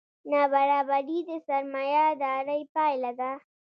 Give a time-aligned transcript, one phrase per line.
[0.29, 3.31] نابرابري د سرمایهدارۍ پایله ده.